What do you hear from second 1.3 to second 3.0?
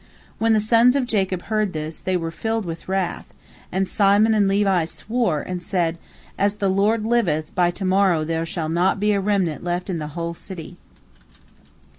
heard this, they were filled with